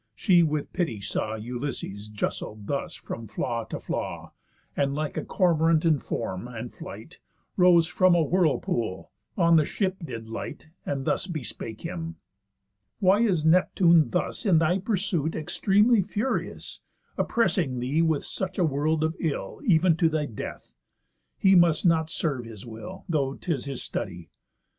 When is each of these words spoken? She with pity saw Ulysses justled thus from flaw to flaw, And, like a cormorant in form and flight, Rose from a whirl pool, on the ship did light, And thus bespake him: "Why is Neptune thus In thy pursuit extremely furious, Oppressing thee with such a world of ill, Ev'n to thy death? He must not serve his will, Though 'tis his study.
She 0.15 0.41
with 0.41 0.73
pity 0.73 0.99
saw 0.99 1.35
Ulysses 1.35 2.07
justled 2.07 2.65
thus 2.65 2.95
from 2.95 3.27
flaw 3.27 3.65
to 3.65 3.79
flaw, 3.79 4.31
And, 4.75 4.95
like 4.95 5.15
a 5.15 5.23
cormorant 5.23 5.85
in 5.85 5.99
form 5.99 6.47
and 6.47 6.73
flight, 6.73 7.19
Rose 7.55 7.85
from 7.85 8.15
a 8.15 8.23
whirl 8.23 8.57
pool, 8.57 9.11
on 9.37 9.57
the 9.57 9.63
ship 9.65 9.97
did 10.03 10.27
light, 10.27 10.71
And 10.87 11.05
thus 11.05 11.27
bespake 11.27 11.81
him: 11.81 12.15
"Why 12.97 13.19
is 13.21 13.45
Neptune 13.45 14.09
thus 14.09 14.43
In 14.43 14.57
thy 14.57 14.79
pursuit 14.79 15.35
extremely 15.35 16.01
furious, 16.01 16.79
Oppressing 17.15 17.79
thee 17.79 18.01
with 18.01 18.25
such 18.25 18.57
a 18.57 18.63
world 18.65 19.03
of 19.03 19.15
ill, 19.19 19.61
Ev'n 19.69 19.95
to 19.97 20.09
thy 20.09 20.25
death? 20.25 20.71
He 21.37 21.53
must 21.53 21.85
not 21.85 22.09
serve 22.09 22.45
his 22.45 22.65
will, 22.65 23.05
Though 23.07 23.35
'tis 23.35 23.65
his 23.65 23.83
study. 23.83 24.31